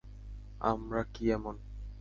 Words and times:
আমরা 0.61 1.01
কি 1.13 1.23
এমন? 1.31 1.55